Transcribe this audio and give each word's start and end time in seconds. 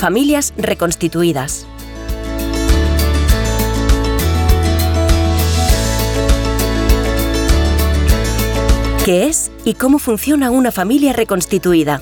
Familias 0.00 0.54
reconstituidas. 0.56 1.66
¿Qué 9.04 9.26
es 9.26 9.52
y 9.66 9.74
cómo 9.74 9.98
funciona 9.98 10.50
una 10.50 10.72
familia 10.72 11.12
reconstituida? 11.12 12.00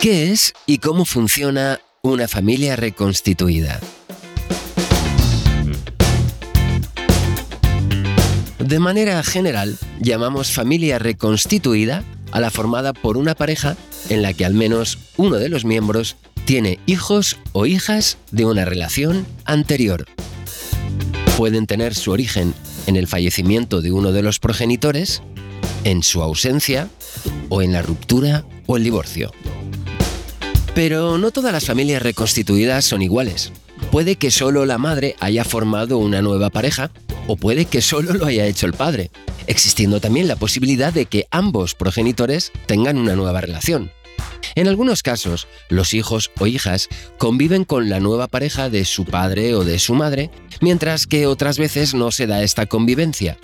¿Qué 0.00 0.32
es 0.32 0.52
y 0.66 0.78
cómo 0.78 1.04
funciona 1.04 1.78
una 2.02 2.26
familia 2.26 2.74
reconstituida? 2.74 3.78
De 8.66 8.80
manera 8.80 9.22
general, 9.22 9.78
llamamos 10.00 10.50
familia 10.50 10.98
reconstituida 10.98 12.02
a 12.32 12.40
la 12.40 12.50
formada 12.50 12.94
por 12.94 13.16
una 13.16 13.36
pareja 13.36 13.76
en 14.08 14.22
la 14.22 14.32
que 14.32 14.44
al 14.44 14.54
menos 14.54 14.98
uno 15.16 15.36
de 15.36 15.48
los 15.48 15.64
miembros 15.64 16.16
tiene 16.46 16.80
hijos 16.84 17.38
o 17.52 17.66
hijas 17.66 18.18
de 18.32 18.44
una 18.44 18.64
relación 18.64 19.24
anterior. 19.44 20.06
Pueden 21.36 21.68
tener 21.68 21.94
su 21.94 22.10
origen 22.10 22.54
en 22.88 22.96
el 22.96 23.06
fallecimiento 23.06 23.82
de 23.82 23.92
uno 23.92 24.10
de 24.10 24.22
los 24.22 24.40
progenitores, 24.40 25.22
en 25.84 26.02
su 26.02 26.20
ausencia 26.20 26.88
o 27.50 27.62
en 27.62 27.72
la 27.72 27.82
ruptura 27.82 28.44
o 28.66 28.78
el 28.78 28.82
divorcio. 28.82 29.30
Pero 30.74 31.18
no 31.18 31.30
todas 31.30 31.52
las 31.52 31.66
familias 31.66 32.02
reconstituidas 32.02 32.84
son 32.84 33.00
iguales. 33.00 33.52
Puede 33.92 34.16
que 34.16 34.32
solo 34.32 34.66
la 34.66 34.78
madre 34.78 35.14
haya 35.20 35.44
formado 35.44 35.98
una 35.98 36.20
nueva 36.20 36.50
pareja 36.50 36.90
o 37.26 37.36
puede 37.36 37.66
que 37.66 37.82
solo 37.82 38.14
lo 38.14 38.26
haya 38.26 38.46
hecho 38.46 38.66
el 38.66 38.72
padre, 38.72 39.10
existiendo 39.46 40.00
también 40.00 40.28
la 40.28 40.36
posibilidad 40.36 40.92
de 40.92 41.06
que 41.06 41.26
ambos 41.30 41.74
progenitores 41.74 42.52
tengan 42.66 42.98
una 42.98 43.16
nueva 43.16 43.40
relación. 43.40 43.90
En 44.54 44.68
algunos 44.68 45.02
casos, 45.02 45.48
los 45.68 45.92
hijos 45.92 46.30
o 46.38 46.46
hijas 46.46 46.88
conviven 47.18 47.64
con 47.64 47.88
la 47.88 48.00
nueva 48.00 48.28
pareja 48.28 48.70
de 48.70 48.84
su 48.84 49.04
padre 49.04 49.54
o 49.54 49.64
de 49.64 49.78
su 49.78 49.94
madre, 49.94 50.30
mientras 50.60 51.06
que 51.06 51.26
otras 51.26 51.58
veces 51.58 51.94
no 51.94 52.10
se 52.10 52.26
da 52.26 52.42
esta 52.42 52.66
convivencia. 52.66 53.38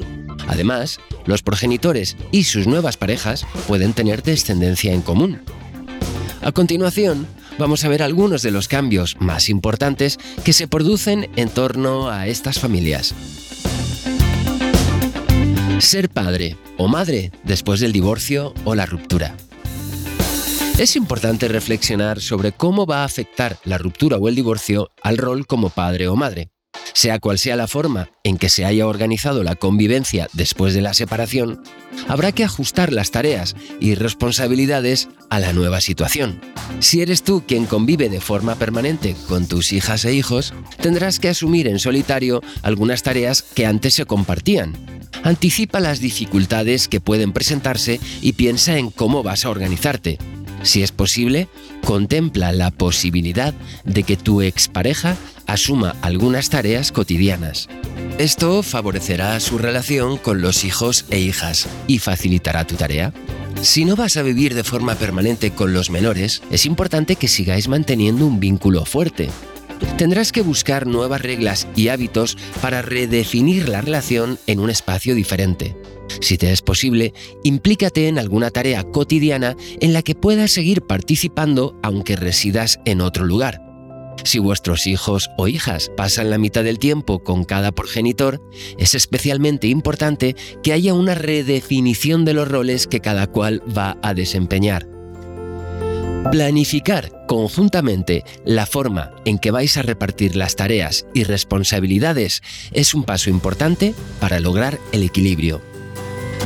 Además, 0.48 1.00
los 1.26 1.42
progenitores 1.42 2.16
y 2.30 2.44
sus 2.44 2.66
nuevas 2.66 2.96
parejas 2.96 3.46
pueden 3.66 3.92
tener 3.92 4.22
descendencia 4.22 4.92
en 4.92 5.02
común. 5.02 5.42
A 6.40 6.50
continuación, 6.52 7.26
vamos 7.58 7.84
a 7.84 7.88
ver 7.88 8.02
algunos 8.02 8.42
de 8.42 8.50
los 8.50 8.66
cambios 8.66 9.16
más 9.20 9.48
importantes 9.48 10.18
que 10.44 10.52
se 10.52 10.66
producen 10.66 11.30
en 11.36 11.48
torno 11.48 12.08
a 12.08 12.26
estas 12.26 12.58
familias. 12.58 13.14
Ser 15.78 16.08
padre 16.08 16.56
o 16.76 16.88
madre 16.88 17.32
después 17.42 17.80
del 17.80 17.92
divorcio 17.92 18.54
o 18.64 18.74
la 18.74 18.86
ruptura. 18.86 19.34
Es 20.78 20.96
importante 20.96 21.48
reflexionar 21.48 22.20
sobre 22.20 22.52
cómo 22.52 22.86
va 22.86 23.02
a 23.02 23.04
afectar 23.04 23.58
la 23.64 23.78
ruptura 23.78 24.16
o 24.16 24.28
el 24.28 24.34
divorcio 24.34 24.90
al 25.02 25.18
rol 25.18 25.46
como 25.46 25.70
padre 25.70 26.08
o 26.08 26.16
madre. 26.16 26.50
Sea 26.94 27.18
cual 27.18 27.38
sea 27.38 27.56
la 27.56 27.68
forma 27.68 28.10
en 28.22 28.38
que 28.38 28.48
se 28.48 28.64
haya 28.64 28.86
organizado 28.86 29.42
la 29.42 29.54
convivencia 29.54 30.28
después 30.32 30.74
de 30.74 30.82
la 30.82 30.94
separación, 30.94 31.62
habrá 32.08 32.32
que 32.32 32.44
ajustar 32.44 32.92
las 32.92 33.10
tareas 33.10 33.56
y 33.80 33.94
responsabilidades 33.94 35.08
a 35.30 35.40
la 35.40 35.52
nueva 35.52 35.80
situación. 35.80 36.40
Si 36.80 37.00
eres 37.00 37.22
tú 37.22 37.44
quien 37.46 37.66
convive 37.66 38.08
de 38.08 38.20
forma 38.20 38.54
permanente 38.56 39.16
con 39.28 39.46
tus 39.46 39.72
hijas 39.72 40.04
e 40.04 40.14
hijos, 40.14 40.54
tendrás 40.80 41.18
que 41.18 41.28
asumir 41.28 41.66
en 41.66 41.78
solitario 41.78 42.42
algunas 42.62 43.02
tareas 43.02 43.42
que 43.42 43.66
antes 43.66 43.94
se 43.94 44.04
compartían, 44.06 44.74
Anticipa 45.22 45.80
las 45.80 46.00
dificultades 46.00 46.88
que 46.88 47.00
pueden 47.00 47.32
presentarse 47.32 48.00
y 48.20 48.32
piensa 48.32 48.78
en 48.78 48.90
cómo 48.90 49.22
vas 49.22 49.44
a 49.44 49.50
organizarte. 49.50 50.18
Si 50.62 50.82
es 50.82 50.92
posible, 50.92 51.48
contempla 51.84 52.52
la 52.52 52.70
posibilidad 52.70 53.54
de 53.84 54.02
que 54.04 54.16
tu 54.16 54.42
expareja 54.42 55.16
asuma 55.46 55.96
algunas 56.02 56.50
tareas 56.50 56.92
cotidianas. 56.92 57.68
Esto 58.18 58.62
favorecerá 58.62 59.38
su 59.40 59.58
relación 59.58 60.18
con 60.18 60.40
los 60.40 60.64
hijos 60.64 61.06
e 61.10 61.18
hijas 61.18 61.68
y 61.86 61.98
facilitará 61.98 62.66
tu 62.66 62.76
tarea. 62.76 63.12
Si 63.62 63.84
no 63.84 63.96
vas 63.96 64.16
a 64.16 64.22
vivir 64.22 64.54
de 64.54 64.64
forma 64.64 64.94
permanente 64.94 65.50
con 65.50 65.72
los 65.72 65.90
menores, 65.90 66.42
es 66.50 66.66
importante 66.66 67.16
que 67.16 67.28
sigáis 67.28 67.68
manteniendo 67.68 68.26
un 68.26 68.40
vínculo 68.40 68.84
fuerte 68.84 69.30
tendrás 69.96 70.32
que 70.32 70.42
buscar 70.42 70.86
nuevas 70.86 71.20
reglas 71.20 71.68
y 71.76 71.88
hábitos 71.88 72.36
para 72.60 72.82
redefinir 72.82 73.68
la 73.68 73.80
relación 73.80 74.38
en 74.46 74.60
un 74.60 74.70
espacio 74.70 75.14
diferente. 75.14 75.76
Si 76.20 76.36
te 76.38 76.52
es 76.52 76.62
posible, 76.62 77.14
implícate 77.42 78.08
en 78.08 78.18
alguna 78.18 78.50
tarea 78.50 78.84
cotidiana 78.84 79.56
en 79.80 79.92
la 79.92 80.02
que 80.02 80.14
puedas 80.14 80.50
seguir 80.50 80.82
participando 80.82 81.78
aunque 81.82 82.16
residas 82.16 82.80
en 82.84 83.00
otro 83.00 83.24
lugar. 83.24 83.60
Si 84.24 84.38
vuestros 84.38 84.86
hijos 84.86 85.30
o 85.36 85.48
hijas 85.48 85.90
pasan 85.96 86.30
la 86.30 86.38
mitad 86.38 86.62
del 86.62 86.78
tiempo 86.78 87.24
con 87.24 87.44
cada 87.44 87.72
progenitor, 87.72 88.40
es 88.78 88.94
especialmente 88.94 89.66
importante 89.66 90.36
que 90.62 90.72
haya 90.72 90.94
una 90.94 91.14
redefinición 91.14 92.24
de 92.24 92.34
los 92.34 92.48
roles 92.48 92.86
que 92.86 93.00
cada 93.00 93.26
cual 93.26 93.62
va 93.76 93.98
a 94.02 94.14
desempeñar. 94.14 94.91
Planificar 96.30 97.10
conjuntamente 97.26 98.24
la 98.44 98.64
forma 98.64 99.10
en 99.24 99.38
que 99.38 99.50
vais 99.50 99.76
a 99.76 99.82
repartir 99.82 100.36
las 100.36 100.56
tareas 100.56 101.04
y 101.12 101.24
responsabilidades 101.24 102.42
es 102.72 102.94
un 102.94 103.04
paso 103.04 103.28
importante 103.28 103.94
para 104.20 104.40
lograr 104.40 104.78
el 104.92 105.02
equilibrio. 105.02 105.60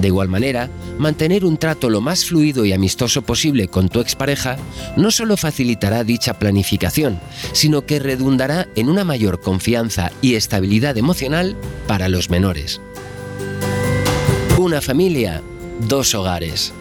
De 0.00 0.08
igual 0.08 0.28
manera, 0.28 0.68
mantener 0.98 1.44
un 1.44 1.56
trato 1.56 1.88
lo 1.88 2.00
más 2.00 2.24
fluido 2.24 2.64
y 2.64 2.72
amistoso 2.72 3.22
posible 3.22 3.68
con 3.68 3.88
tu 3.88 4.00
expareja 4.00 4.56
no 4.96 5.10
solo 5.10 5.36
facilitará 5.36 6.04
dicha 6.04 6.38
planificación, 6.38 7.20
sino 7.52 7.86
que 7.86 7.98
redundará 7.98 8.68
en 8.74 8.88
una 8.88 9.04
mayor 9.04 9.40
confianza 9.40 10.10
y 10.20 10.34
estabilidad 10.34 10.96
emocional 10.98 11.56
para 11.86 12.08
los 12.08 12.28
menores. 12.28 12.80
Una 14.58 14.80
familia, 14.80 15.42
dos 15.80 16.14
hogares. 16.14 16.72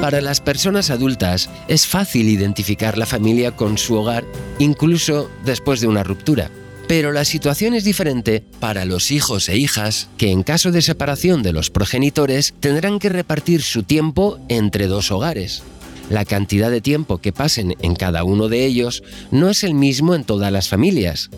Para 0.00 0.20
las 0.20 0.40
personas 0.40 0.90
adultas 0.90 1.50
es 1.66 1.88
fácil 1.88 2.28
identificar 2.28 2.96
la 2.96 3.04
familia 3.04 3.56
con 3.56 3.78
su 3.78 3.96
hogar 3.96 4.24
incluso 4.60 5.28
después 5.44 5.80
de 5.80 5.88
una 5.88 6.04
ruptura. 6.04 6.50
Pero 6.86 7.10
la 7.10 7.24
situación 7.24 7.74
es 7.74 7.82
diferente 7.82 8.44
para 8.60 8.84
los 8.84 9.10
hijos 9.10 9.48
e 9.48 9.58
hijas 9.58 10.08
que 10.16 10.30
en 10.30 10.44
caso 10.44 10.70
de 10.70 10.82
separación 10.82 11.42
de 11.42 11.52
los 11.52 11.70
progenitores 11.70 12.54
tendrán 12.60 13.00
que 13.00 13.08
repartir 13.08 13.60
su 13.60 13.82
tiempo 13.82 14.38
entre 14.48 14.86
dos 14.86 15.10
hogares. 15.10 15.64
La 16.10 16.24
cantidad 16.24 16.70
de 16.70 16.80
tiempo 16.80 17.18
que 17.18 17.32
pasen 17.32 17.74
en 17.82 17.96
cada 17.96 18.22
uno 18.22 18.48
de 18.48 18.64
ellos 18.64 19.02
no 19.32 19.50
es 19.50 19.64
el 19.64 19.74
mismo 19.74 20.14
en 20.14 20.22
todas 20.22 20.52
las 20.52 20.68
familias. 20.68 21.28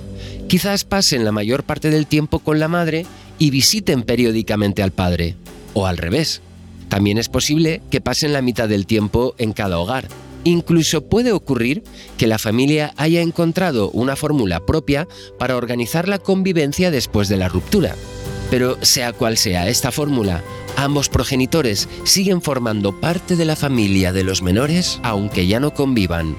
Quizás 0.48 0.84
pasen 0.84 1.24
la 1.24 1.32
mayor 1.32 1.64
parte 1.64 1.88
del 1.90 2.06
tiempo 2.06 2.40
con 2.40 2.60
la 2.60 2.68
madre 2.68 3.06
y 3.38 3.50
visiten 3.50 4.02
periódicamente 4.02 4.82
al 4.82 4.92
padre, 4.92 5.34
o 5.72 5.86
al 5.86 5.96
revés. 5.96 6.42
También 6.90 7.16
es 7.18 7.28
posible 7.28 7.80
que 7.88 8.00
pasen 8.02 8.34
la 8.34 8.42
mitad 8.42 8.68
del 8.68 8.84
tiempo 8.84 9.34
en 9.38 9.52
cada 9.54 9.78
hogar. 9.78 10.08
Incluso 10.42 11.02
puede 11.02 11.32
ocurrir 11.32 11.84
que 12.18 12.26
la 12.26 12.38
familia 12.38 12.92
haya 12.96 13.22
encontrado 13.22 13.90
una 13.90 14.16
fórmula 14.16 14.66
propia 14.66 15.06
para 15.38 15.56
organizar 15.56 16.08
la 16.08 16.18
convivencia 16.18 16.90
después 16.90 17.28
de 17.28 17.36
la 17.36 17.48
ruptura. 17.48 17.94
Pero 18.50 18.76
sea 18.84 19.12
cual 19.12 19.36
sea 19.36 19.68
esta 19.68 19.92
fórmula, 19.92 20.42
ambos 20.76 21.08
progenitores 21.08 21.88
siguen 22.04 22.42
formando 22.42 22.98
parte 22.98 23.36
de 23.36 23.44
la 23.44 23.54
familia 23.54 24.12
de 24.12 24.24
los 24.24 24.42
menores 24.42 24.98
aunque 25.04 25.46
ya 25.46 25.60
no 25.60 25.72
convivan. 25.72 26.36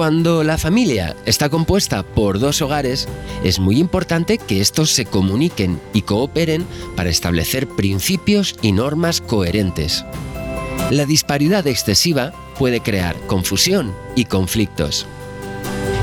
Cuando 0.00 0.44
la 0.44 0.56
familia 0.56 1.14
está 1.26 1.50
compuesta 1.50 2.02
por 2.02 2.38
dos 2.38 2.62
hogares, 2.62 3.06
es 3.44 3.58
muy 3.58 3.76
importante 3.76 4.38
que 4.38 4.62
estos 4.62 4.92
se 4.92 5.04
comuniquen 5.04 5.78
y 5.92 6.00
cooperen 6.00 6.64
para 6.96 7.10
establecer 7.10 7.68
principios 7.68 8.56
y 8.62 8.72
normas 8.72 9.20
coherentes. 9.20 10.06
La 10.90 11.04
disparidad 11.04 11.66
excesiva 11.66 12.32
puede 12.58 12.80
crear 12.80 13.14
confusión 13.26 13.94
y 14.16 14.24
conflictos. 14.24 15.04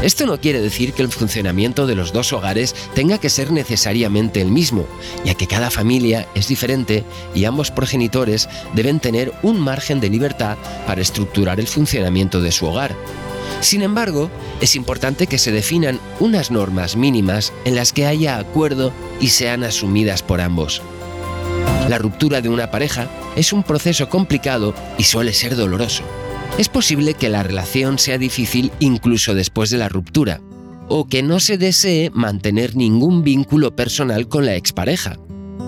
Esto 0.04 0.28
no 0.28 0.40
quiere 0.40 0.62
decir 0.62 0.94
que 0.94 1.02
el 1.02 1.12
funcionamiento 1.12 1.88
de 1.88 1.96
los 1.96 2.14
dos 2.14 2.34
hogares 2.34 2.76
tenga 2.94 3.18
que 3.18 3.32
ser 3.32 3.52
necesariamente 3.52 4.42
el 4.42 4.52
mismo, 4.52 4.86
ya 5.26 5.34
que 5.34 5.48
cada 5.48 5.72
familia 5.72 6.28
es 6.36 6.48
diferente 6.50 7.04
y 7.34 7.46
ambos 7.46 7.72
progenitores 7.72 8.48
deben 8.76 9.00
tener 9.00 9.34
un 9.42 9.60
margen 9.60 10.00
de 10.00 10.10
libertad 10.10 10.56
para 10.86 11.02
estructurar 11.02 11.60
el 11.60 11.66
funcionamiento 11.66 12.42
de 12.42 12.52
su 12.52 12.68
hogar 12.68 12.96
sin 13.62 13.82
embargo, 13.82 14.30
es 14.62 14.76
importante 14.76 15.28
que 15.28 15.38
se 15.38 15.52
definan 15.52 16.00
unas 16.20 16.52
normas 16.52 16.96
mínimas 16.96 17.54
en 17.66 17.76
las 17.76 17.94
que 17.94 18.06
haya 18.06 18.38
acuerdo 18.38 18.92
y 19.20 19.30
sean 19.30 19.64
asumidas 19.64 20.24
por 20.24 20.42
ambos. 20.42 20.82
La 21.90 21.98
ruptura 21.98 22.42
de 22.42 22.50
una 22.50 22.70
pareja 22.70 23.08
es 23.36 23.54
un 23.54 23.64
proceso 23.64 24.10
complicado 24.10 24.74
y 24.98 25.04
suele 25.04 25.34
ser 25.34 25.56
doloroso. 25.56 26.04
Es 26.58 26.70
posible 26.70 27.14
que 27.14 27.30
la 27.30 27.44
relación 27.44 28.00
sea 28.00 28.18
difícil 28.18 28.72
incluso 28.80 29.34
después 29.34 29.70
de 29.70 29.78
la 29.78 29.90
ruptura, 29.90 30.42
o 30.90 31.08
que 31.08 31.24
no 31.24 31.40
se 31.40 31.58
desee 31.58 32.10
mantener 32.14 32.76
ningún 32.76 33.24
vínculo 33.24 33.76
personal 33.76 34.28
con 34.28 34.46
la 34.46 34.56
expareja. 34.56 35.18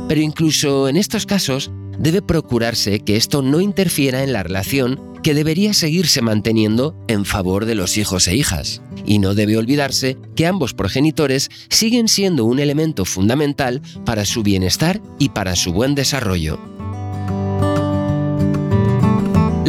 Pero 0.08 0.22
incluso 0.22 0.90
en 0.90 0.98
estos 0.98 1.26
casos, 1.26 1.72
debe 2.00 2.22
procurarse 2.22 3.02
que 3.02 3.18
esto 3.18 3.42
no 3.42 3.62
interfiera 3.62 4.24
en 4.24 4.34
la 4.34 4.44
relación 4.44 5.09
que 5.24 5.34
debería 5.34 5.74
seguirse 5.74 6.22
manteniendo 6.22 6.96
en 7.08 7.26
favor 7.26 7.66
de 7.66 7.76
los 7.76 7.98
hijos 7.98 8.28
e 8.28 8.36
hijas. 8.36 8.82
Y 9.06 9.20
no 9.20 9.36
debe 9.36 9.58
olvidarse 9.58 10.18
que 10.36 10.46
ambos 10.46 10.74
progenitores 10.74 11.50
siguen 11.70 12.08
siendo 12.08 12.46
un 12.46 12.60
elemento 12.60 13.06
fundamental 13.06 13.82
para 14.06 14.26
su 14.26 14.44
bienestar 14.44 15.02
y 15.18 15.30
para 15.30 15.56
su 15.56 15.74
buen 15.74 15.96
desarrollo. 15.96 16.79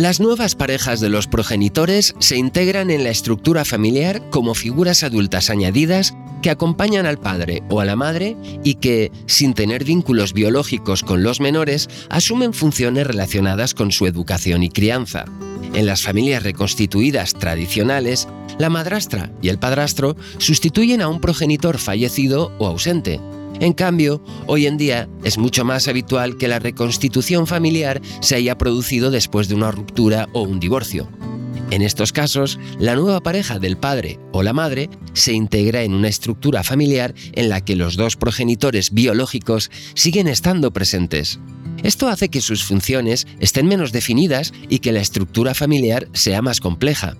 Las 0.00 0.18
nuevas 0.18 0.54
parejas 0.54 1.00
de 1.00 1.10
los 1.10 1.26
progenitores 1.26 2.14
se 2.20 2.38
integran 2.38 2.90
en 2.90 3.04
la 3.04 3.10
estructura 3.10 3.66
familiar 3.66 4.22
como 4.30 4.54
figuras 4.54 5.02
adultas 5.02 5.50
añadidas 5.50 6.14
que 6.40 6.48
acompañan 6.48 7.04
al 7.04 7.18
padre 7.18 7.62
o 7.68 7.80
a 7.80 7.84
la 7.84 7.96
madre 7.96 8.34
y 8.64 8.76
que, 8.76 9.12
sin 9.26 9.52
tener 9.52 9.84
vínculos 9.84 10.32
biológicos 10.32 11.02
con 11.02 11.22
los 11.22 11.42
menores, 11.42 11.90
asumen 12.08 12.54
funciones 12.54 13.06
relacionadas 13.06 13.74
con 13.74 13.92
su 13.92 14.06
educación 14.06 14.62
y 14.62 14.70
crianza. 14.70 15.26
En 15.74 15.84
las 15.84 16.00
familias 16.00 16.44
reconstituidas 16.44 17.34
tradicionales, 17.34 18.26
la 18.58 18.70
madrastra 18.70 19.30
y 19.42 19.50
el 19.50 19.58
padrastro 19.58 20.16
sustituyen 20.38 21.02
a 21.02 21.08
un 21.08 21.20
progenitor 21.20 21.76
fallecido 21.76 22.52
o 22.58 22.66
ausente, 22.68 23.20
en 23.60 23.74
cambio, 23.74 24.22
hoy 24.46 24.66
en 24.66 24.78
día 24.78 25.08
es 25.22 25.36
mucho 25.36 25.66
más 25.66 25.86
habitual 25.86 26.38
que 26.38 26.48
la 26.48 26.58
reconstitución 26.58 27.46
familiar 27.46 28.00
se 28.20 28.34
haya 28.36 28.56
producido 28.56 29.10
después 29.10 29.48
de 29.48 29.54
una 29.54 29.70
ruptura 29.70 30.28
o 30.32 30.42
un 30.42 30.58
divorcio. 30.60 31.08
En 31.70 31.82
estos 31.82 32.12
casos, 32.12 32.58
la 32.78 32.96
nueva 32.96 33.20
pareja 33.20 33.58
del 33.58 33.76
padre 33.76 34.18
o 34.32 34.42
la 34.42 34.52
madre 34.52 34.88
se 35.12 35.34
integra 35.34 35.82
en 35.82 35.92
una 35.92 36.08
estructura 36.08 36.64
familiar 36.64 37.14
en 37.32 37.48
la 37.48 37.64
que 37.64 37.76
los 37.76 37.96
dos 37.96 38.16
progenitores 38.16 38.92
biológicos 38.92 39.70
siguen 39.94 40.26
estando 40.26 40.72
presentes. 40.72 41.38
Esto 41.82 42.08
hace 42.08 42.28
que 42.28 42.40
sus 42.40 42.64
funciones 42.64 43.26
estén 43.38 43.66
menos 43.66 43.92
definidas 43.92 44.52
y 44.68 44.80
que 44.80 44.92
la 44.92 45.00
estructura 45.00 45.54
familiar 45.54 46.08
sea 46.12 46.42
más 46.42 46.60
compleja. 46.60 47.16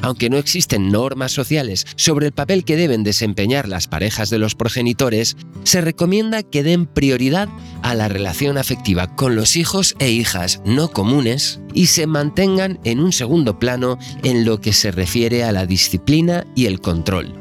Aunque 0.00 0.30
no 0.30 0.38
existen 0.38 0.90
normas 0.90 1.32
sociales 1.32 1.86
sobre 1.96 2.26
el 2.26 2.32
papel 2.32 2.64
que 2.64 2.76
deben 2.76 3.04
desempeñar 3.04 3.68
las 3.68 3.88
parejas 3.88 4.30
de 4.30 4.38
los 4.38 4.54
progenitores, 4.54 5.36
se 5.64 5.80
recomienda 5.80 6.42
que 6.42 6.62
den 6.62 6.86
prioridad 6.86 7.48
a 7.82 7.94
la 7.94 8.08
relación 8.08 8.58
afectiva 8.58 9.14
con 9.14 9.36
los 9.36 9.56
hijos 9.56 9.94
e 9.98 10.10
hijas 10.10 10.60
no 10.64 10.88
comunes 10.88 11.60
y 11.74 11.86
se 11.86 12.06
mantengan 12.06 12.80
en 12.84 13.00
un 13.00 13.12
segundo 13.12 13.58
plano 13.58 13.98
en 14.22 14.44
lo 14.44 14.60
que 14.60 14.72
se 14.72 14.90
refiere 14.90 15.44
a 15.44 15.52
la 15.52 15.66
disciplina 15.66 16.46
y 16.56 16.66
el 16.66 16.80
control. 16.80 17.34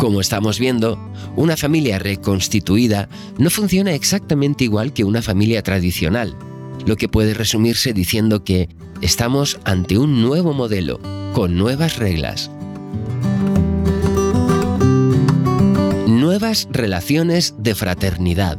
Como 0.00 0.20
estamos 0.20 0.58
viendo, 0.58 0.98
una 1.36 1.56
familia 1.56 1.98
reconstituida 1.98 3.08
no 3.38 3.50
funciona 3.50 3.92
exactamente 3.94 4.64
igual 4.64 4.92
que 4.92 5.04
una 5.04 5.22
familia 5.22 5.62
tradicional, 5.62 6.36
lo 6.84 6.96
que 6.96 7.08
puede 7.08 7.34
resumirse 7.34 7.92
diciendo 7.92 8.44
que 8.44 8.68
Estamos 9.02 9.60
ante 9.64 9.98
un 9.98 10.22
nuevo 10.22 10.54
modelo, 10.54 11.00
con 11.34 11.56
nuevas 11.56 11.98
reglas. 11.98 12.50
Nuevas 16.06 16.66
relaciones 16.70 17.54
de 17.58 17.74
fraternidad. 17.74 18.58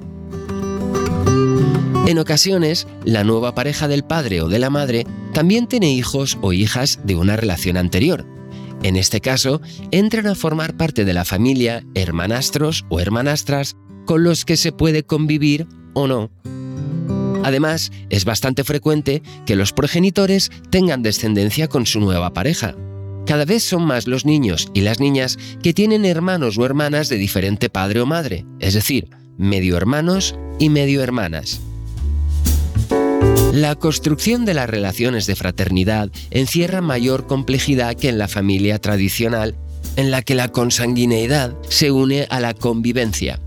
En 2.06 2.20
ocasiones, 2.20 2.88
la 3.04 3.24
nueva 3.24 3.56
pareja 3.56 3.88
del 3.88 4.04
padre 4.04 4.42
o 4.42 4.48
de 4.48 4.60
la 4.60 4.70
madre 4.70 5.08
también 5.34 5.68
tiene 5.68 5.92
hijos 5.92 6.38
o 6.42 6.54
hijas 6.54 7.00
de 7.04 7.16
una 7.16 7.36
relación 7.36 7.76
anterior. 7.76 8.26
En 8.84 8.96
este 8.96 9.22
caso, 9.22 9.60
entran 9.90 10.28
a 10.28 10.36
formar 10.36 10.78
parte 10.78 11.04
de 11.04 11.14
la 11.14 11.26
familia 11.26 11.84
hermanastros 11.96 12.86
o 12.90 13.00
hermanastras 13.00 13.76
con 14.06 14.24
los 14.24 14.46
que 14.46 14.56
se 14.56 14.72
puede 14.72 15.04
convivir 15.04 15.68
o 15.96 16.06
no 16.08 16.30
Además, 17.44 17.92
es 18.10 18.26
bastante 18.26 18.64
frecuente 18.64 19.22
que 19.46 19.56
los 19.56 19.74
progenitores 19.74 20.52
tengan 20.70 21.04
descendencia 21.04 21.68
con 21.68 21.86
su 21.86 22.00
nueva 22.00 22.34
pareja. 22.34 22.76
Cada 23.26 23.46
vez 23.46 23.64
son 23.64 23.84
más 23.84 24.08
los 24.08 24.26
niños 24.26 24.70
y 24.74 24.82
las 24.82 25.00
niñas 25.00 25.38
que 25.62 25.74
tienen 25.74 26.06
hermanos 26.06 26.58
o 26.58 26.66
hermanas 26.66 27.10
de 27.10 27.18
diferente 27.18 27.70
padre 27.70 28.02
o 28.02 28.06
madre, 28.06 28.46
es 28.60 28.74
decir, 28.74 29.10
medio 29.38 29.76
hermanos 29.76 30.36
y 30.60 30.70
medio 30.70 31.04
hermanas. 31.04 31.60
La 33.54 33.76
construcción 33.76 34.46
de 34.46 34.54
las 34.54 34.70
relaciones 34.70 35.26
de 35.26 35.36
fraternidad 35.36 36.10
encierra 36.32 36.82
mayor 36.82 37.28
complejidad 37.28 37.96
que 37.96 38.10
en 38.10 38.18
la 38.18 38.28
familia 38.28 38.80
tradicional, 38.80 39.56
en 39.96 40.12
la 40.12 40.22
que 40.22 40.36
la 40.36 40.50
consanguineidad 40.50 41.56
se 41.68 41.92
une 41.92 42.28
a 42.30 42.40
la 42.40 42.54
convivencia. 42.54 43.40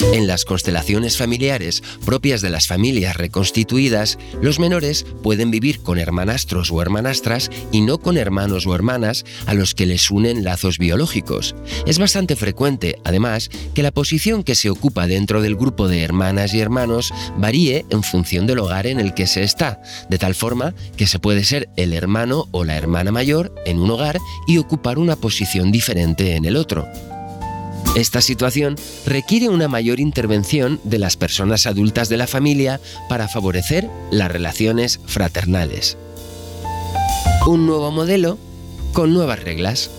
En 0.00 0.26
las 0.26 0.44
constelaciones 0.44 1.16
familiares 1.16 1.82
propias 2.04 2.40
de 2.40 2.50
las 2.50 2.66
familias 2.66 3.16
reconstituidas, 3.16 4.18
los 4.40 4.58
menores 4.58 5.06
pueden 5.22 5.50
vivir 5.50 5.82
con 5.82 5.98
hermanastros 5.98 6.72
o 6.72 6.82
hermanastras 6.82 7.50
y 7.70 7.82
no 7.82 7.98
con 7.98 8.16
hermanos 8.16 8.66
o 8.66 8.74
hermanas 8.74 9.24
a 9.46 9.54
los 9.54 9.74
que 9.74 9.86
les 9.86 10.10
unen 10.10 10.42
lazos 10.42 10.78
biológicos. 10.78 11.54
Es 11.86 11.98
bastante 11.98 12.34
frecuente, 12.34 12.96
además, 13.04 13.50
que 13.74 13.82
la 13.82 13.92
posición 13.92 14.42
que 14.42 14.54
se 14.54 14.70
ocupa 14.70 15.06
dentro 15.06 15.42
del 15.42 15.54
grupo 15.54 15.86
de 15.86 16.02
hermanas 16.02 16.54
y 16.54 16.60
hermanos 16.60 17.12
varíe 17.36 17.84
en 17.90 18.02
función 18.02 18.46
del 18.46 18.58
hogar 18.58 18.86
en 18.86 19.00
el 19.00 19.14
que 19.14 19.26
se 19.26 19.42
está, 19.42 19.80
de 20.08 20.18
tal 20.18 20.34
forma 20.34 20.74
que 20.96 21.06
se 21.06 21.18
puede 21.18 21.44
ser 21.44 21.68
el 21.76 21.92
hermano 21.92 22.48
o 22.50 22.64
la 22.64 22.76
hermana 22.76 23.12
mayor 23.12 23.54
en 23.64 23.78
un 23.78 23.90
hogar 23.90 24.18
y 24.48 24.58
ocupar 24.58 24.98
una 24.98 25.16
posición 25.16 25.70
diferente 25.70 26.34
en 26.34 26.46
el 26.46 26.56
otro. 26.56 26.88
Esta 27.96 28.20
situación 28.20 28.76
requiere 29.04 29.48
una 29.48 29.66
mayor 29.66 29.98
intervención 29.98 30.80
de 30.84 31.00
las 31.00 31.16
personas 31.16 31.66
adultas 31.66 32.08
de 32.08 32.16
la 32.16 32.28
familia 32.28 32.80
para 33.08 33.26
favorecer 33.26 33.90
las 34.12 34.30
relaciones 34.30 35.00
fraternales. 35.06 35.98
Un 37.48 37.66
nuevo 37.66 37.90
modelo 37.90 38.38
con 38.92 39.12
nuevas 39.12 39.42
reglas. 39.42 39.90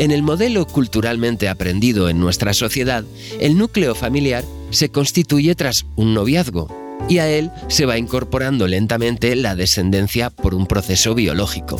En 0.00 0.12
el 0.12 0.22
modelo 0.22 0.66
culturalmente 0.66 1.48
aprendido 1.50 2.08
en 2.08 2.20
nuestra 2.20 2.54
sociedad, 2.54 3.04
el 3.38 3.58
núcleo 3.58 3.94
familiar 3.94 4.44
se 4.70 4.88
constituye 4.88 5.54
tras 5.54 5.84
un 5.96 6.14
noviazgo 6.14 6.68
y 7.06 7.18
a 7.18 7.28
él 7.28 7.50
se 7.68 7.84
va 7.84 7.98
incorporando 7.98 8.66
lentamente 8.66 9.36
la 9.36 9.56
descendencia 9.56 10.30
por 10.30 10.54
un 10.54 10.66
proceso 10.66 11.14
biológico. 11.14 11.78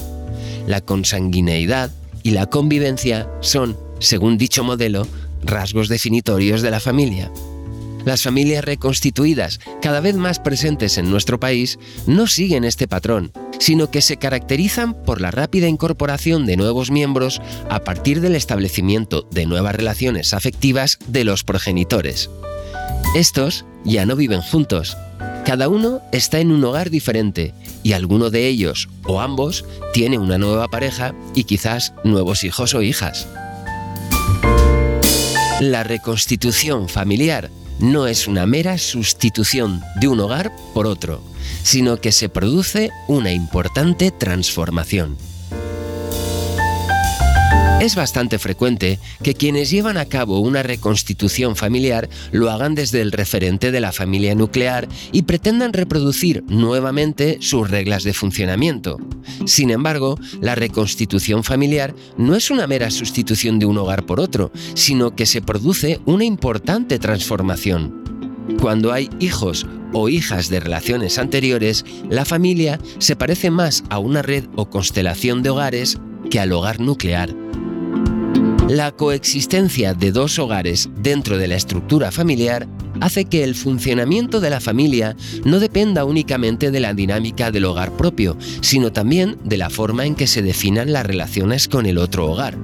La 0.66 0.82
consanguineidad 0.82 1.90
y 2.22 2.32
la 2.32 2.46
convivencia 2.46 3.31
son 3.40 3.88
según 3.99 4.38
dicho 4.38 4.64
modelo, 4.64 5.07
rasgos 5.43 5.88
definitorios 5.88 6.62
de 6.62 6.71
la 6.71 6.81
familia. 6.81 7.31
Las 8.05 8.23
familias 8.23 8.64
reconstituidas, 8.64 9.61
cada 9.83 10.00
vez 10.00 10.17
más 10.17 10.38
presentes 10.38 10.99
en 10.99 11.11
nuestro 11.11 11.38
país, 11.38 11.78
no 12.07 12.26
siguen 12.26 12.64
este 12.64 12.88
patrón, 12.88 13.33
sino 13.59 13.90
que 13.90 14.00
se 14.00 14.17
caracterizan 14.17 14.95
por 14.95 15.21
la 15.21 15.31
rápida 15.31 15.69
incorporación 15.69 16.47
de 16.47 16.57
nuevos 16.57 16.90
miembros 16.90 17.43
a 17.69 17.81
partir 17.81 18.21
del 18.21 18.35
establecimiento 18.35 19.28
de 19.31 19.47
nuevas 19.47 19.75
relaciones 19.75 20.33
afectivas 20.33 20.99
de 21.07 21.25
los 21.25 21.45
progenitores. 21.45 22.31
Estos 23.14 23.64
ya 23.85 24.07
no 24.07 24.17
viven 24.17 24.40
juntos, 24.40 24.97
cada 25.45 25.69
uno 25.69 26.02
está 26.12 26.40
en 26.40 26.50
un 26.50 26.62
hogar 26.64 26.90
diferente 26.90 27.55
y 27.83 27.93
alguno 27.93 28.28
de 28.28 28.47
ellos 28.47 28.88
o 29.05 29.21
ambos 29.21 29.64
tiene 29.95 30.19
una 30.19 30.37
nueva 30.37 30.69
pareja 30.69 31.14
y 31.35 31.45
quizás 31.45 31.95
nuevos 32.05 32.45
hijos 32.45 32.75
o 32.75 32.83
hijas. 32.83 33.26
La 35.61 35.83
reconstitución 35.83 36.88
familiar 36.88 37.50
no 37.81 38.07
es 38.07 38.29
una 38.29 38.47
mera 38.47 38.79
sustitución 38.79 39.83
de 40.00 40.07
un 40.07 40.21
hogar 40.21 40.53
por 40.73 40.87
otro, 40.87 41.21
sino 41.65 42.00
que 42.00 42.12
se 42.12 42.29
produce 42.29 42.91
una 43.09 43.33
importante 43.33 44.12
transformación. 44.12 45.17
Es 47.80 47.94
bastante 47.94 48.40
frecuente 48.40 48.99
que 49.23 49.35
quienes 49.35 49.70
llevan 49.70 49.99
a 49.99 50.06
cabo 50.06 50.40
una 50.40 50.64
reconstitución 50.64 51.54
familiar 51.54 52.08
lo 52.32 52.50
hagan 52.50 52.75
desde 52.75 53.00
el 53.00 53.12
referente 53.12 53.70
de 53.70 53.80
la 53.80 53.92
familia 53.92 54.35
nuclear 54.35 54.88
y 55.12 55.23
pretendan 55.23 55.73
reproducir 55.73 56.42
nuevamente 56.49 57.38
sus 57.40 57.70
reglas 57.70 58.02
de 58.02 58.14
funcionamiento. 58.14 58.99
Sin 59.47 59.70
embargo, 59.70 60.18
la 60.40 60.56
reconstitución 60.56 61.44
familiar 61.44 61.94
no 62.16 62.35
es 62.35 62.50
una 62.50 62.66
mera 62.66 62.90
sustitución 62.90 63.61
de 63.61 63.66
un 63.66 63.78
hogar 63.78 64.06
por 64.06 64.18
otro, 64.18 64.50
sino 64.75 65.14
que 65.14 65.25
se 65.25 65.40
produce 65.40 66.00
una 66.04 66.25
importante 66.25 66.99
transformación. 66.99 68.02
Cuando 68.61 68.92
hay 68.92 69.08
hijos 69.20 69.68
o 69.92 70.08
hijas 70.08 70.49
de 70.49 70.58
relaciones 70.58 71.16
anteriores, 71.16 71.85
la 72.11 72.25
familia 72.25 72.80
se 72.99 73.14
parece 73.14 73.52
más 73.52 73.85
a 73.88 74.00
una 74.00 74.23
red 74.23 74.47
o 74.56 74.68
constelación 74.68 75.44
de 75.44 75.50
hogares 75.50 75.97
que 76.28 76.40
al 76.40 76.50
hogar 76.50 76.80
nuclear. 76.80 77.32
La 78.68 78.92
coexistencia 78.92 79.94
de 79.94 80.12
dos 80.12 80.38
hogares 80.38 80.90
dentro 81.00 81.38
de 81.38 81.48
la 81.48 81.56
estructura 81.56 82.12
familiar 82.12 82.68
hace 83.00 83.25
que 83.25 83.42
el 83.42 83.54
funcionamiento 83.54 84.40
de 84.40 84.50
la 84.50 84.60
familia 84.60 85.16
no 85.44 85.58
dependa 85.58 86.04
únicamente 86.04 86.70
de 86.70 86.80
la 86.80 86.92
dinámica 86.92 87.50
del 87.50 87.64
hogar 87.64 87.96
propio, 87.96 88.37
sino 88.60 88.92
también 88.92 89.38
de 89.42 89.56
la 89.56 89.70
forma 89.70 90.04
en 90.04 90.14
que 90.14 90.26
se 90.26 90.42
definan 90.42 90.92
las 90.92 91.06
relaciones 91.06 91.66
con 91.66 91.87
el 91.87 91.96
otro 91.96 92.30
hogar. 92.30 92.58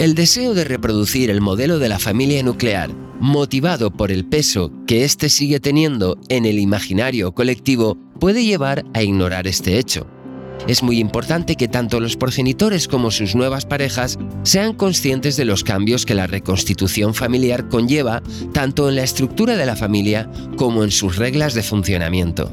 El 0.00 0.14
deseo 0.14 0.52
de 0.52 0.64
reproducir 0.64 1.30
el 1.30 1.40
modelo 1.40 1.78
de 1.78 1.88
la 1.88 2.00
familia 2.00 2.42
nuclear 2.42 2.90
motivado 3.20 3.92
por 3.92 4.10
el 4.10 4.24
peso 4.24 4.72
que 4.86 5.04
éste 5.04 5.28
sigue 5.28 5.60
teniendo 5.60 6.18
en 6.28 6.44
el 6.44 6.58
imaginario 6.58 7.32
colectivo, 7.32 7.96
puede 8.18 8.44
llevar 8.44 8.84
a 8.94 9.02
ignorar 9.02 9.46
este 9.46 9.78
hecho. 9.78 10.06
Es 10.68 10.82
muy 10.82 10.98
importante 10.98 11.56
que 11.56 11.68
tanto 11.68 12.00
los 12.00 12.16
progenitores 12.16 12.88
como 12.88 13.10
sus 13.10 13.34
nuevas 13.34 13.66
parejas 13.66 14.18
sean 14.42 14.72
conscientes 14.72 15.36
de 15.36 15.44
los 15.44 15.62
cambios 15.62 16.04
que 16.06 16.14
la 16.14 16.26
reconstitución 16.26 17.14
familiar 17.14 17.68
conlleva 17.68 18.22
tanto 18.52 18.88
en 18.88 18.96
la 18.96 19.04
estructura 19.04 19.56
de 19.56 19.66
la 19.66 19.76
familia 19.76 20.28
como 20.56 20.82
en 20.82 20.90
sus 20.90 21.16
reglas 21.16 21.54
de 21.54 21.62
funcionamiento. 21.62 22.52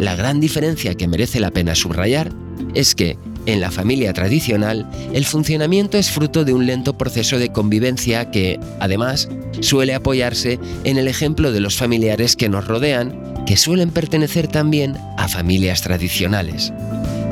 La 0.00 0.16
gran 0.16 0.40
diferencia 0.40 0.96
que 0.96 1.06
merece 1.06 1.38
la 1.38 1.52
pena 1.52 1.76
subrayar 1.76 2.32
es 2.74 2.96
que, 2.96 3.16
en 3.46 3.60
la 3.60 3.70
familia 3.70 4.12
tradicional, 4.12 4.88
el 5.12 5.24
funcionamiento 5.24 5.98
es 5.98 6.10
fruto 6.10 6.44
de 6.44 6.52
un 6.52 6.66
lento 6.66 6.98
proceso 6.98 7.38
de 7.38 7.50
convivencia 7.50 8.30
que, 8.30 8.58
además, 8.80 9.28
suele 9.60 9.94
apoyarse 9.94 10.58
en 10.84 10.96
el 10.96 11.08
ejemplo 11.08 11.52
de 11.52 11.60
los 11.60 11.76
familiares 11.76 12.36
que 12.36 12.48
nos 12.48 12.66
rodean, 12.66 13.31
que 13.46 13.56
suelen 13.56 13.90
pertenecer 13.90 14.48
también 14.48 14.96
a 15.18 15.28
familias 15.28 15.82
tradicionales. 15.82 16.72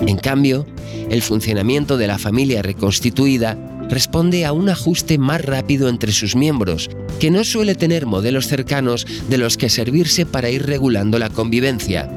En 0.07 0.17
cambio, 0.17 0.67
el 1.11 1.23
funcionamiento 1.23 1.97
de 1.97 2.07
la 2.07 2.19
familia 2.19 2.63
reconstituida 2.63 3.59
responde 3.89 4.47
a 4.47 4.53
un 4.53 4.69
ajuste 4.69 5.19
más 5.19 5.45
rápido 5.45 5.89
entre 5.89 6.13
sus 6.13 6.37
miembros, 6.37 6.91
que 7.19 7.31
no 7.31 7.45
suele 7.45 7.75
tener 7.75 8.07
modelos 8.07 8.47
cercanos 8.47 9.07
de 9.29 9.39
los 9.39 9.57
que 9.57 9.69
servirse 9.69 10.25
para 10.25 10.51
ir 10.51 10.65
regulando 10.65 11.19
la 11.19 11.29
convivencia. 11.29 12.09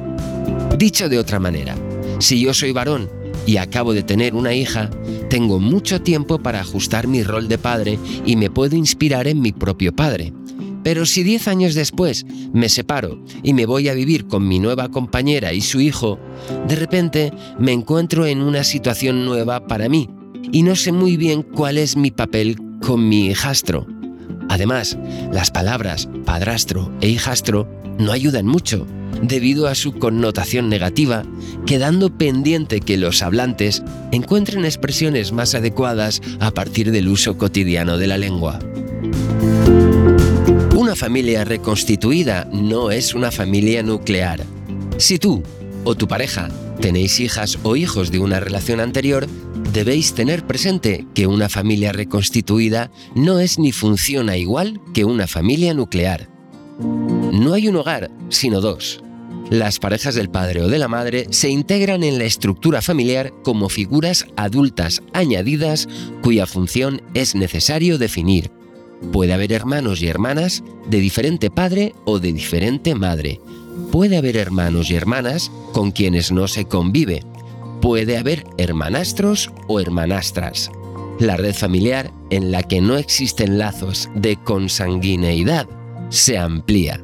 Dicho 0.77 1.09
de 1.09 1.17
otra 1.17 1.39
manera, 1.39 1.75
si 2.19 2.39
yo 2.39 2.53
soy 2.53 2.71
varón 2.71 3.09
y 3.45 3.57
acabo 3.57 3.93
de 3.93 4.03
tener 4.03 4.35
una 4.35 4.53
hija, 4.53 4.89
tengo 5.29 5.59
mucho 5.59 6.01
tiempo 6.01 6.39
para 6.39 6.62
ajustar 6.62 7.07
mi 7.07 7.23
rol 7.23 7.47
de 7.47 7.57
padre 7.57 8.00
y 8.25 8.35
me 8.35 8.50
puedo 8.50 8.75
inspirar 8.75 9.27
en 9.27 9.41
mi 9.41 9.51
propio 9.51 9.95
padre. 9.95 10.31
Pero 10.83 11.05
si 11.05 11.23
10 11.23 11.47
años 11.47 11.75
después 11.75 12.25
me 12.51 12.69
separo 12.69 13.23
y 13.41 13.53
me 13.53 13.65
voy 13.65 13.89
a 13.89 13.93
vivir 13.93 14.27
con 14.27 14.47
mi 14.47 14.59
nueva 14.59 14.89
compañera 14.89 15.53
y 15.53 15.61
su 15.61 15.79
hijo, 15.79 16.19
de 16.67 16.75
repente 16.75 17.31
me 17.57 17.71
encuentro 17.71 18.25
en 18.25 18.41
una 18.41 18.63
situación 18.63 19.25
nueva 19.25 19.65
para 19.67 19.89
mí 19.89 20.09
y 20.51 20.63
no 20.63 20.75
sé 20.75 20.91
muy 20.91 21.17
bien 21.17 21.41
cuál 21.41 21.77
es 21.77 21.95
mi 21.95 22.11
papel 22.11 22.57
con 22.81 23.07
mi 23.07 23.27
hijastro. 23.27 23.87
Además, 24.49 24.97
las 25.31 25.51
palabras 25.51 26.09
padrastro 26.25 26.91
e 27.01 27.09
hijastro 27.09 27.67
no 27.97 28.11
ayudan 28.11 28.45
mucho 28.45 28.85
debido 29.21 29.67
a 29.67 29.75
su 29.75 29.93
connotación 29.93 30.69
negativa, 30.69 31.23
quedando 31.65 32.17
pendiente 32.17 32.81
que 32.81 32.97
los 32.97 33.21
hablantes 33.21 33.83
encuentren 34.11 34.65
expresiones 34.65 35.31
más 35.31 35.55
adecuadas 35.55 36.21
a 36.39 36.51
partir 36.51 36.91
del 36.91 37.07
uso 37.07 37.37
cotidiano 37.37 37.97
de 37.97 38.07
la 38.07 38.17
lengua. 38.17 38.59
Una 40.93 41.00
familia 41.07 41.43
reconstituida 41.43 42.47
no 42.53 42.91
es 42.91 43.15
una 43.15 43.31
familia 43.31 43.81
nuclear. 43.81 44.45
Si 44.97 45.17
tú 45.17 45.41
o 45.85 45.95
tu 45.95 46.07
pareja 46.07 46.50
tenéis 46.81 47.19
hijas 47.19 47.57
o 47.63 47.75
hijos 47.75 48.12
de 48.12 48.19
una 48.19 48.39
relación 48.39 48.79
anterior, 48.79 49.25
debéis 49.73 50.13
tener 50.13 50.45
presente 50.45 51.07
que 51.15 51.25
una 51.25 51.50
familia 51.50 51.93
reconstituida 51.93 52.91
no 53.15 53.39
es 53.39 53.57
ni 53.57 53.71
funciona 53.71 54.38
igual 54.38 54.79
que 54.93 55.03
una 55.03 55.25
familia 55.25 55.73
nuclear. 55.73 56.29
No 56.77 57.53
hay 57.53 57.69
un 57.69 57.77
hogar, 57.77 58.12
sino 58.29 58.62
dos. 58.62 59.01
Las 59.50 59.79
parejas 59.79 60.13
del 60.13 60.29
padre 60.29 60.62
o 60.62 60.67
de 60.67 60.77
la 60.77 60.89
madre 60.89 61.25
se 61.31 61.50
integran 61.50 62.03
en 62.03 62.19
la 62.19 62.25
estructura 62.25 62.83
familiar 62.83 63.33
como 63.43 63.67
figuras 63.67 64.27
adultas 64.35 65.01
añadidas 65.12 65.89
cuya 66.21 66.45
función 66.45 67.01
es 67.15 67.33
necesario 67.33 67.97
definir. 67.97 68.51
Puede 69.12 69.33
haber 69.33 69.51
hermanos 69.51 70.01
y 70.01 70.07
hermanas 70.07 70.63
de 70.88 71.00
diferente 71.00 71.50
padre 71.50 71.93
o 72.05 72.19
de 72.19 72.33
diferente 72.33 72.95
madre. 72.95 73.39
Puede 73.91 74.17
haber 74.17 74.38
hermanos 74.38 74.89
y 74.89 74.95
hermanas 74.95 75.51
con 75.72 75.91
quienes 75.91 76.31
no 76.31 76.48
se 76.48 76.65
convive. 76.65 77.24
Puede 77.81 78.17
haber 78.17 78.45
hermanastros 78.57 79.51
o 79.67 79.79
hermanastras. 79.79 80.72
La 81.19 81.38
red 81.38 81.53
familiar 81.53 82.12
en 82.29 82.51
la 82.51 82.63
que 82.63 82.81
no 82.81 82.98
existen 82.98 83.57
lazos 83.57 84.10
de 84.15 84.38
consanguineidad 84.38 85.67
se 86.10 86.38
amplía. 86.38 87.03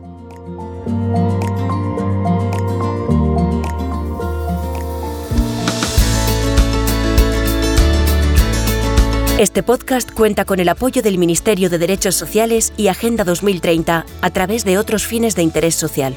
Este 9.40 9.64
podcast 9.64 10.12
cuenta 10.12 10.44
con 10.44 10.60
el 10.60 10.68
apoyo 10.68 11.02
del 11.02 11.18
Ministerio 11.18 11.70
de 11.70 11.78
Derechos 11.78 12.16
Sociales 12.16 12.74
y 12.76 12.90
Agenda 12.90 13.24
2030 13.24 14.06
a 14.22 14.30
través 14.32 14.66
de 14.66 14.78
otros 14.78 15.08
fines 15.08 15.34
de 15.34 15.44
interés 15.44 15.76
social. 15.76 16.14